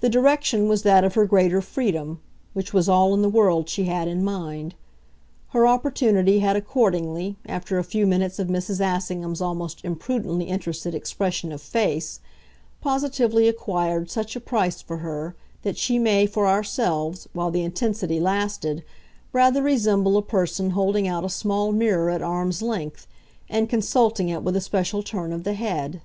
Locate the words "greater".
1.24-1.62